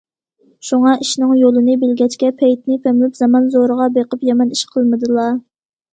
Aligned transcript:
شۇڭا 0.67 0.93
ئىشنىڭ 1.03 1.33
يولىنى 1.41 1.75
بىلگەچكە 1.83 2.31
پەيتنى 2.41 2.77
پەملەپ 2.87 3.19
زامان 3.23 3.47
زورىغا 3.57 3.89
بېقىپ 3.99 4.27
يامان 4.31 4.57
ئىش 4.57 4.65
قىلمىدىلا. 4.73 5.29